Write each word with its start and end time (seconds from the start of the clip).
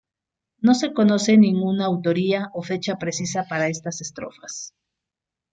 No 0.57 0.73
se 0.73 0.93
conoce 0.95 1.37
ninguna 1.37 1.85
autoría 1.85 2.49
o 2.57 2.63
fecha 2.63 2.97
precisa 2.97 3.43
para 3.47 3.67
estas 3.75 4.01
estrofas. 4.01 4.73